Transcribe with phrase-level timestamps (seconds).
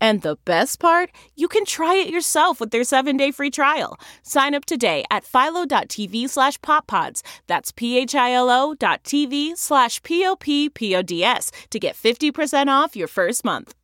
[0.00, 3.98] And the best part, you can try it yourself with their seven-day free trial.
[4.22, 7.22] Sign up today at philo.tv slash poppods.
[7.46, 13.74] That's p-h-i-l-o dot tv slash p-o-p-p-o-d-s to get 50% off your first month.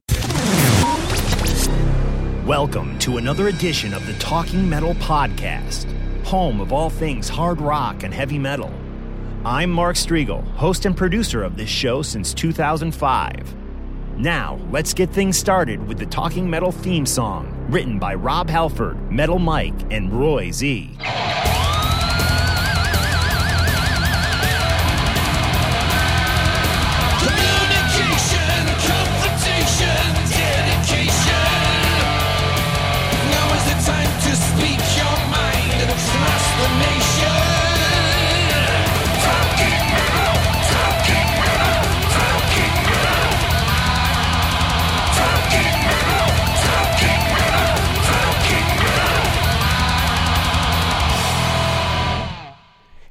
[2.46, 5.86] Welcome to another edition of the Talking Metal Podcast,
[6.24, 8.70] home of all things hard rock and heavy metal.
[9.46, 13.63] I'm Mark Strigl, host and producer of this show since 2005.
[14.16, 19.10] Now, let's get things started with the Talking Metal theme song, written by Rob Halford,
[19.10, 20.96] Metal Mike, and Roy Z.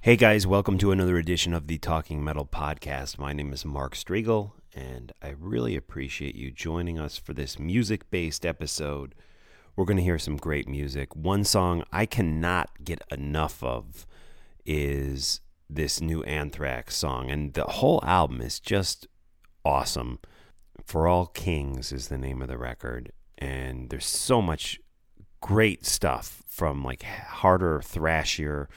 [0.04, 3.18] Hey guys, welcome to another edition of the Talking Metal Podcast.
[3.18, 8.12] My name is Mark Strigl, and I really appreciate you joining us for this music
[8.12, 9.16] based episode.
[9.78, 11.16] We're going to hear some great music.
[11.16, 14.06] One song I cannot get enough of
[14.66, 19.08] is this new Anthrax song, and the whole album is just
[19.64, 20.20] awesome.
[20.86, 24.82] For All Kings is the name of the record, and there's so much
[25.40, 28.68] great stuff from like harder, thrashier,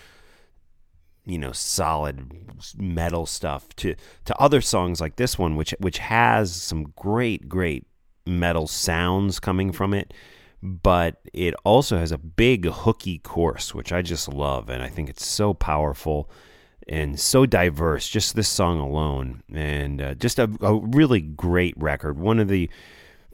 [1.26, 2.30] you know solid
[2.78, 3.94] metal stuff to
[4.24, 7.84] to other songs like this one which which has some great great
[8.26, 10.14] metal sounds coming from it
[10.62, 15.08] but it also has a big hooky chorus which I just love and I think
[15.10, 16.30] it's so powerful
[16.88, 22.18] and so diverse just this song alone and uh, just a, a really great record.
[22.18, 22.70] One of the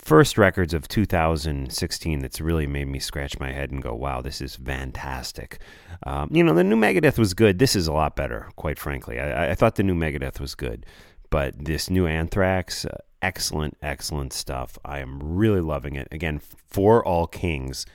[0.03, 4.41] first records of 2016 that's really made me scratch my head and go, wow, this
[4.41, 5.61] is fantastic.
[6.05, 7.59] Um, you know, the new Megadeth was good.
[7.59, 9.21] This is a lot better, quite frankly.
[9.21, 10.85] I, I thought the new Megadeth was good,
[11.31, 14.77] but this new Anthrax, uh, excellent, excellent stuff.
[14.85, 16.09] I am really loving it.
[16.11, 17.87] Again, for all kings.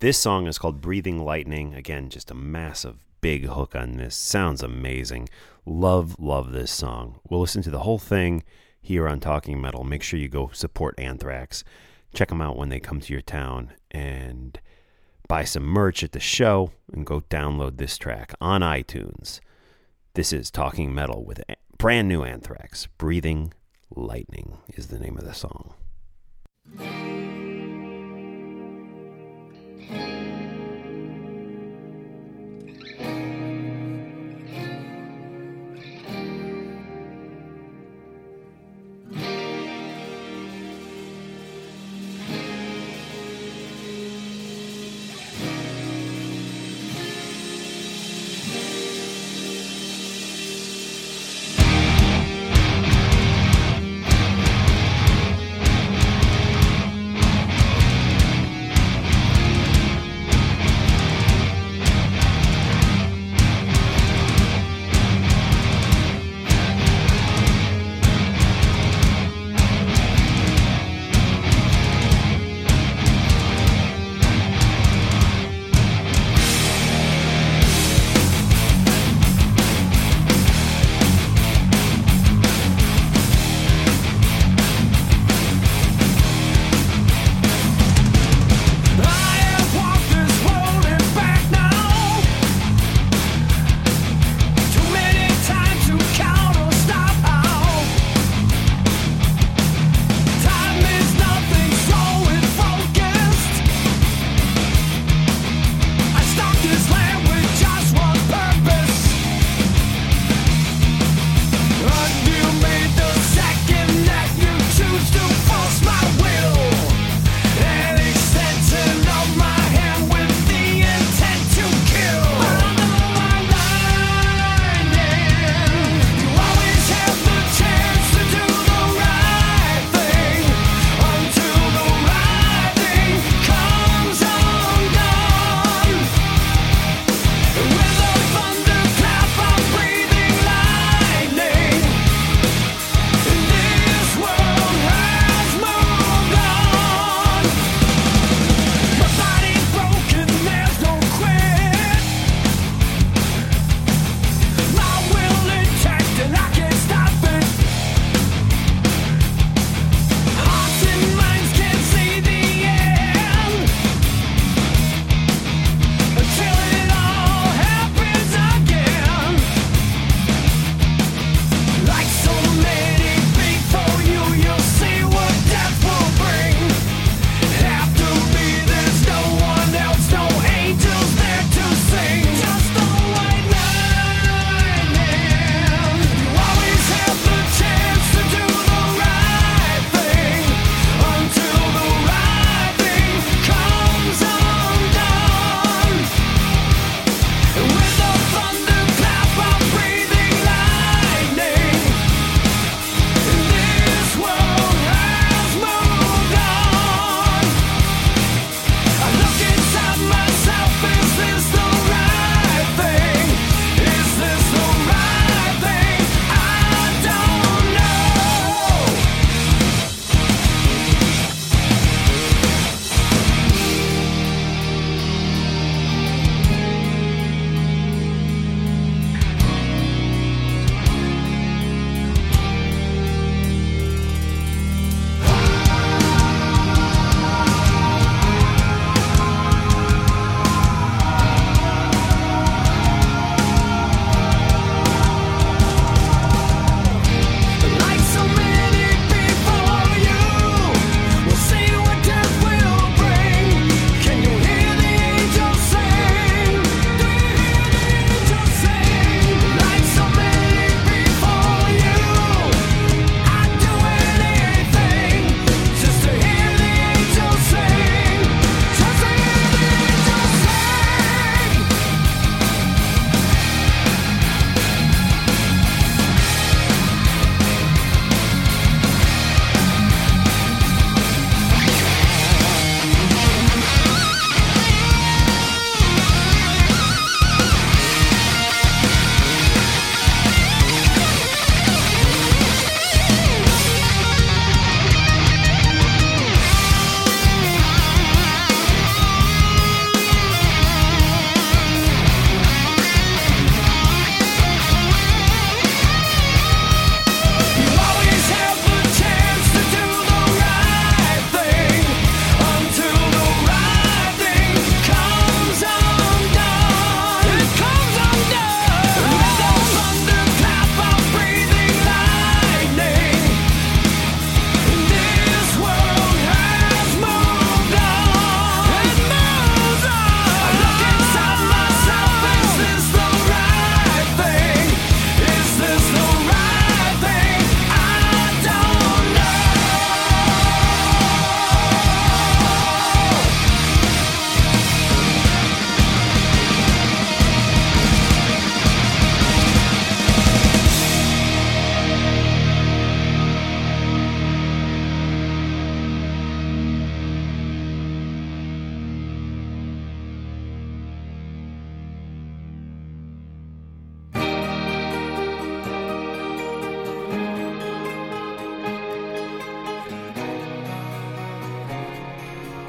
[0.00, 1.72] This song is called Breathing Lightning.
[1.72, 4.14] Again, just a massive, big hook on this.
[4.14, 5.30] Sounds amazing.
[5.64, 7.20] Love, love this song.
[7.30, 8.42] We'll listen to the whole thing
[8.84, 9.82] here on Talking Metal.
[9.82, 11.64] Make sure you go support Anthrax.
[12.12, 14.60] Check them out when they come to your town and
[15.26, 19.40] buy some merch at the show and go download this track on iTunes.
[20.12, 21.40] This is Talking Metal with
[21.78, 22.86] brand new Anthrax.
[22.98, 23.54] Breathing
[23.96, 25.72] Lightning is the name of the song.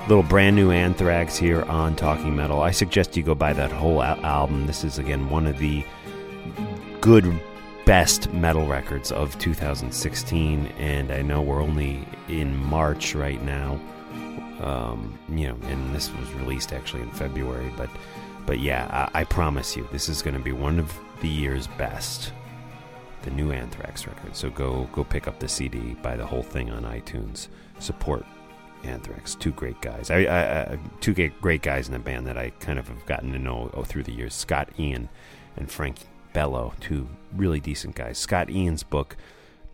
[0.07, 2.61] Little brand new Anthrax here on Talking Metal.
[2.61, 4.67] I suggest you go buy that whole al- album.
[4.67, 5.83] This is, again, one of the
[7.01, 7.41] good,
[7.85, 10.67] best metal records of 2016.
[10.77, 13.79] And I know we're only in March right now.
[14.61, 17.73] Um, you know, and this was released actually in February.
[17.75, 17.89] But,
[18.45, 21.65] but yeah, I, I promise you, this is going to be one of the year's
[21.65, 22.31] best.
[23.23, 24.35] The new Anthrax record.
[24.35, 27.47] So go go pick up the CD, buy the whole thing on iTunes.
[27.79, 28.23] Support
[28.85, 29.35] Anthrax.
[29.35, 30.09] Two great guys.
[30.09, 33.31] I, I, I two great guys in the band that I kind of have gotten
[33.33, 34.33] to know oh, through the years.
[34.33, 35.09] Scott Ian
[35.57, 35.97] and Frank
[36.33, 38.17] Bello, two really decent guys.
[38.17, 39.15] Scott Ian's book,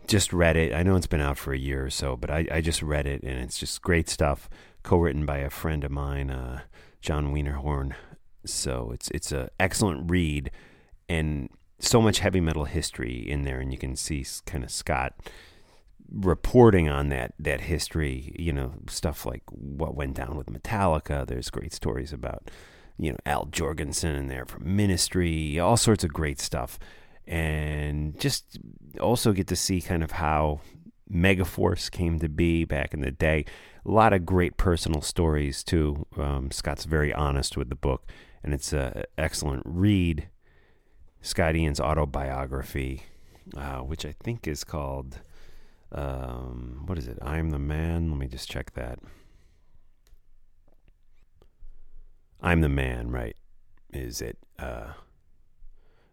[0.06, 0.74] just read it.
[0.74, 3.06] I know it's been out for a year or so, but I, I just read
[3.06, 4.48] it and it's just great stuff.
[4.82, 6.60] Co-written by a friend of mine, uh,
[7.00, 7.94] Jon Wiederhorn.
[8.44, 10.50] So it's it's a excellent read
[11.08, 15.14] and so much heavy metal history in there, and you can see kind of Scott
[16.12, 18.34] reporting on that that history.
[18.38, 21.26] You know, stuff like what went down with Metallica.
[21.26, 22.50] There's great stories about
[22.98, 26.78] you know Al Jourgensen in there from Ministry, all sorts of great stuff,
[27.26, 28.58] and just
[29.00, 30.60] also get to see kind of how
[31.12, 33.44] Megaforce came to be back in the day.
[33.84, 36.06] A lot of great personal stories too.
[36.16, 38.10] Um, Scott's very honest with the book,
[38.42, 40.28] and it's an excellent read.
[41.20, 43.04] Scott Ian's autobiography,
[43.56, 45.20] uh, which I think is called,
[45.92, 47.18] um, what is it?
[47.22, 48.10] I'm the Man.
[48.10, 48.98] Let me just check that.
[52.40, 53.36] I'm the Man, right?
[53.92, 54.38] Is it?
[54.58, 54.92] Uh,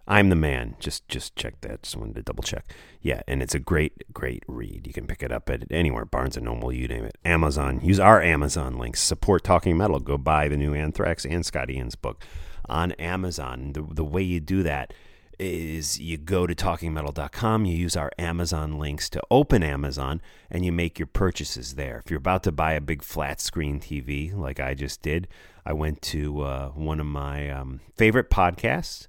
[0.08, 0.76] I'm the Man.
[0.80, 1.84] Just just check that.
[1.84, 2.74] Just wanted to double check.
[3.02, 4.86] Yeah, and it's a great great read.
[4.86, 7.18] You can pick it up at anywhere, Barnes and Noble, you name it.
[7.24, 7.80] Amazon.
[7.82, 9.02] Use our Amazon links.
[9.02, 10.00] Support Talking Metal.
[10.00, 12.24] Go buy the new Anthrax and Scott Ian's book
[12.68, 13.74] on Amazon.
[13.74, 14.94] The, the way you do that
[15.40, 20.72] is you go to talkingmetal.com, you use our Amazon links to open Amazon, and you
[20.72, 22.02] make your purchases there.
[22.04, 25.28] If you're about to buy a big flat screen TV, like I just did,
[25.66, 29.08] I went to uh, one of my um, favorite podcasts,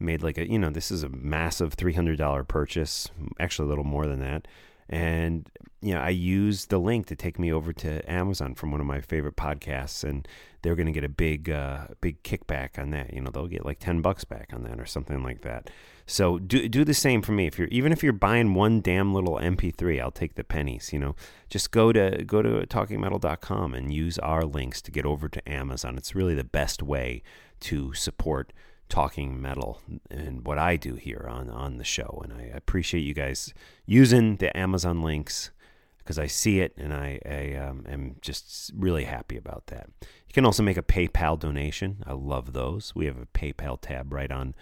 [0.00, 3.08] made like a, you know, this is a massive $300 purchase,
[3.38, 4.48] actually a little more than that.
[4.88, 5.48] And,
[5.82, 8.86] you know, I used the link to take me over to Amazon from one of
[8.86, 10.26] my favorite podcasts, and
[10.62, 13.12] they're going to get a big, uh, big kickback on that.
[13.12, 15.70] You know, they'll get like 10 bucks back on that or something like that.
[16.06, 17.46] So do, do the same for me.
[17.46, 20.98] If you're, even if you're buying one damn little MP3, I'll take the pennies, you
[20.98, 21.14] know,
[21.50, 25.98] just go to, go to talkingmetal.com and use our links to get over to Amazon.
[25.98, 27.22] It's really the best way
[27.60, 28.54] to support
[28.88, 29.80] talking metal
[30.10, 32.20] and what I do here on on the show.
[32.24, 33.52] And I appreciate you guys
[33.86, 35.50] using the Amazon links
[35.98, 39.90] because I see it and I, I um, am just really happy about that.
[40.00, 42.02] You can also make a PayPal donation.
[42.06, 42.94] I love those.
[42.94, 44.54] We have a PayPal tab right on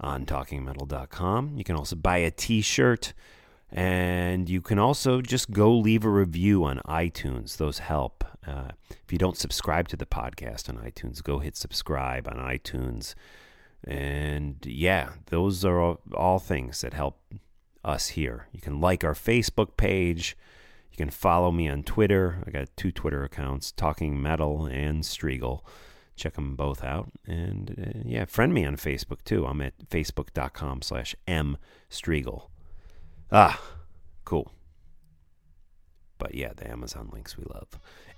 [0.00, 1.54] on talkingmetal.com.
[1.56, 3.14] You can also buy a t-shirt
[3.70, 7.56] and you can also just go leave a review on iTunes.
[7.56, 8.24] Those help.
[8.46, 13.14] Uh, if you don't subscribe to the podcast on iTunes, go hit subscribe on iTunes.
[13.84, 17.20] And yeah, those are all, all things that help
[17.84, 18.48] us here.
[18.52, 20.36] You can like our Facebook page.
[20.90, 22.42] You can follow me on Twitter.
[22.46, 25.60] I got two Twitter accounts, Talking Metal and Strigl.
[26.16, 27.12] Check them both out.
[27.26, 29.46] And uh, yeah, friend me on Facebook too.
[29.46, 31.58] I'm at facebook.com slash M
[31.90, 32.48] mstrigl.
[33.30, 33.60] Ah,
[34.24, 34.52] cool.
[36.18, 37.68] But yeah, the Amazon links we love.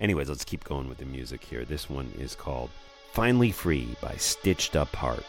[0.01, 1.65] Anyways, let's keep going with the music here.
[1.65, 2.71] This one is called
[3.13, 5.25] Finally Free by Stitched Up Heart.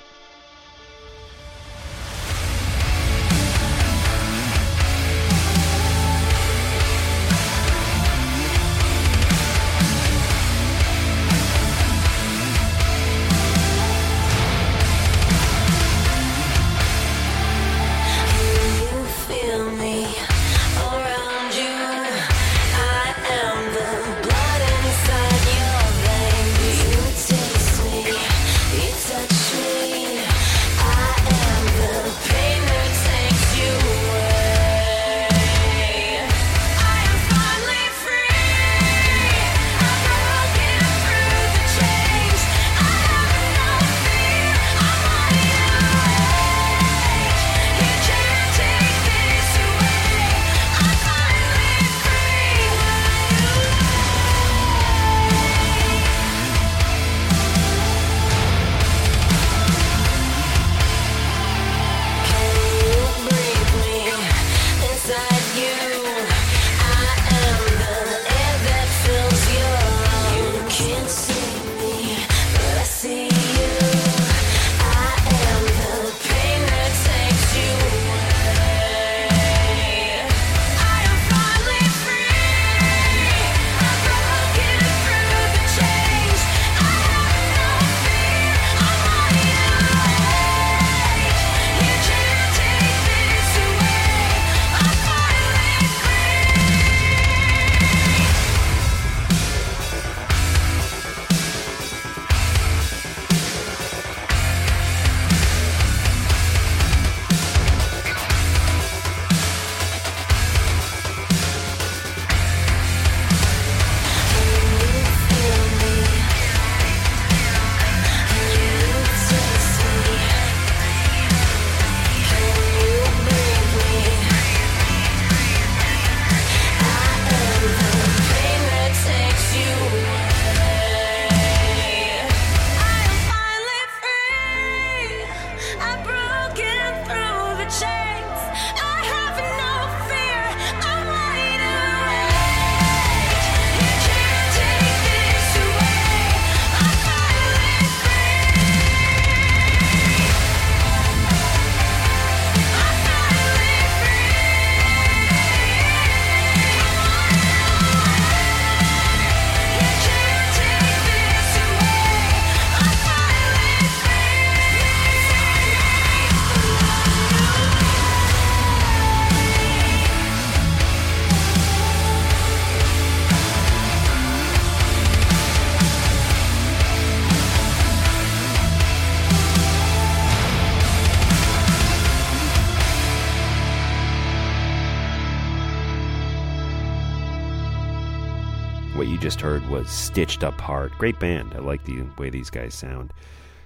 [189.69, 190.59] Was Stitched Up.
[190.97, 191.53] Great band.
[191.53, 193.13] I like the way these guys sound.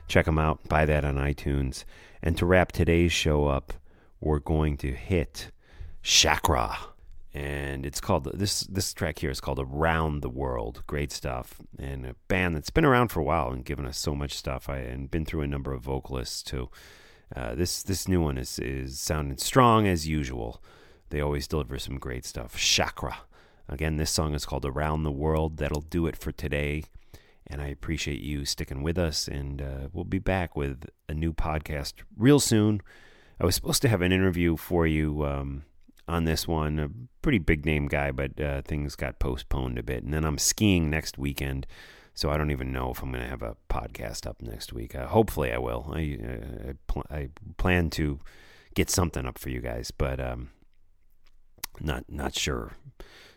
[0.09, 0.59] Check them out.
[0.67, 1.85] Buy that on iTunes.
[2.21, 3.71] And to wrap today's show up,
[4.19, 5.51] we're going to hit
[6.01, 6.77] Shakra.
[7.33, 10.83] And it's called this this track here is called Around the World.
[10.87, 11.61] Great stuff.
[11.79, 14.67] And a band that's been around for a while and given us so much stuff.
[14.67, 16.69] I and been through a number of vocalists too.
[17.33, 20.61] Uh, this this new one is is sounding strong as usual.
[21.11, 22.57] They always deliver some great stuff.
[22.57, 23.19] Shakra.
[23.69, 25.57] Again, this song is called Around the World.
[25.57, 26.83] That'll do it for today.
[27.47, 29.27] And I appreciate you sticking with us.
[29.27, 32.81] And uh, we'll be back with a new podcast real soon.
[33.39, 35.63] I was supposed to have an interview for you um,
[36.07, 36.79] on this one.
[36.79, 36.89] A
[37.21, 40.03] pretty big name guy, but uh, things got postponed a bit.
[40.03, 41.65] And then I'm skiing next weekend.
[42.13, 44.93] So I don't even know if I'm going to have a podcast up next week.
[44.93, 45.91] Uh, hopefully I will.
[45.93, 48.19] I, uh, I, pl- I plan to
[48.75, 50.49] get something up for you guys, but um,
[51.79, 52.73] not not sure.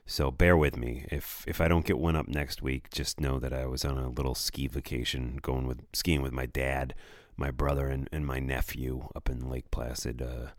[0.07, 1.05] So bear with me.
[1.11, 3.99] If if I don't get one up next week, just know that I was on
[3.99, 6.95] a little ski vacation, going with skiing with my dad,
[7.37, 10.23] my brother, and, and my nephew up in Lake Placid.
[10.23, 10.51] Uh,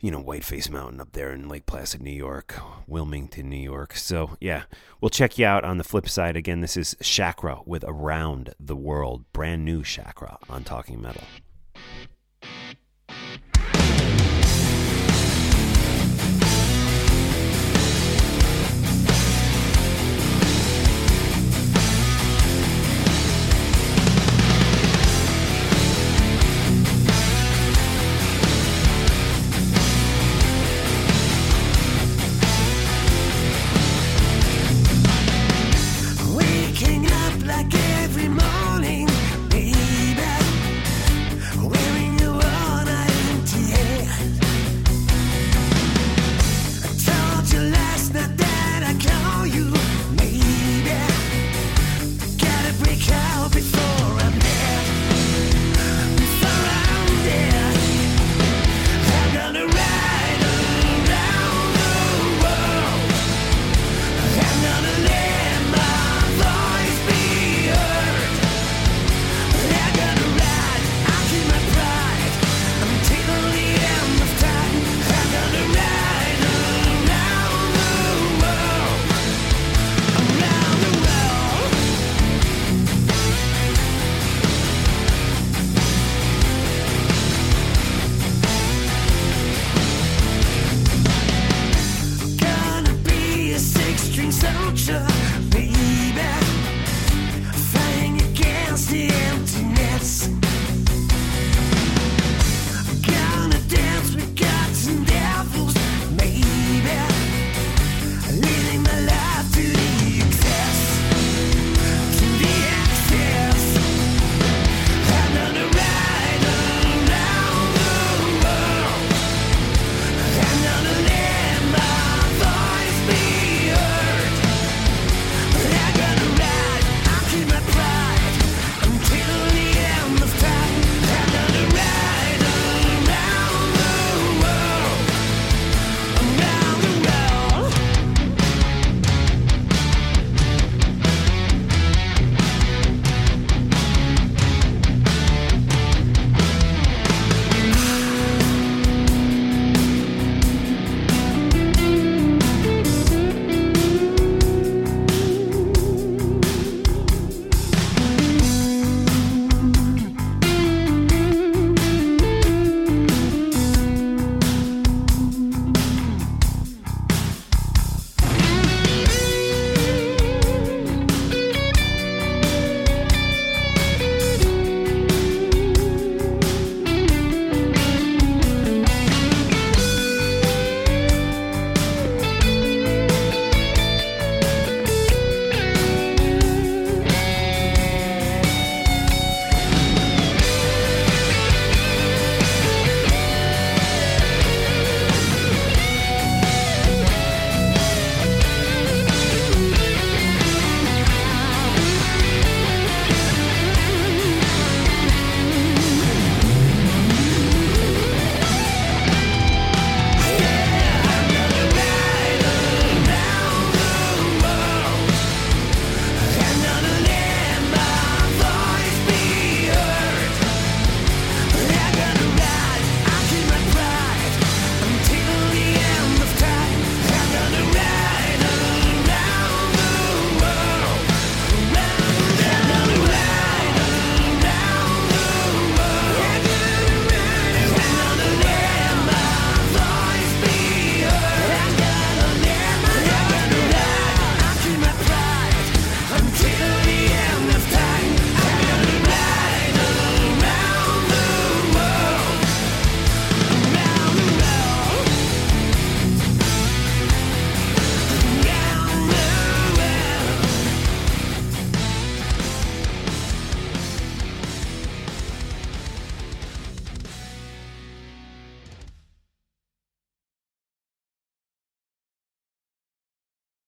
[0.00, 2.56] you know, Whiteface Mountain up there in Lake Placid, New York,
[2.88, 3.96] Wilmington, New York.
[3.96, 4.64] So yeah,
[5.00, 6.36] we'll check you out on the flip side.
[6.36, 11.22] Again, this is Shakra with Around the World, brand new Shakra on Talking Metal.